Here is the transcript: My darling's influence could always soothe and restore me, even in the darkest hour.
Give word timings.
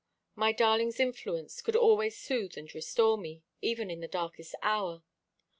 My 0.33 0.51
darling's 0.51 0.99
influence 0.99 1.61
could 1.61 1.75
always 1.75 2.17
soothe 2.17 2.57
and 2.57 2.73
restore 2.73 3.19
me, 3.19 3.43
even 3.61 3.91
in 3.91 3.99
the 3.99 4.07
darkest 4.07 4.55
hour. 4.63 5.03